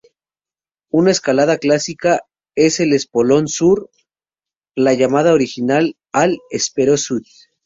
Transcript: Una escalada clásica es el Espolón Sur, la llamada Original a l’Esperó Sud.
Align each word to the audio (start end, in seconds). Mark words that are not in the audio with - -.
Una 0.89 1.11
escalada 1.11 1.59
clásica 1.59 2.21
es 2.55 2.79
el 2.79 2.91
Espolón 2.93 3.47
Sur, 3.47 3.91
la 4.73 4.95
llamada 4.95 5.31
Original 5.31 5.95
a 6.11 6.25
l’Esperó 6.25 6.97
Sud. 6.97 7.21